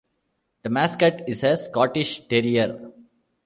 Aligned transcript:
The 0.63 0.69
mascot 0.71 1.29
is 1.29 1.43
a 1.43 1.55
Scottish 1.57 2.27
Terrier. 2.27 2.89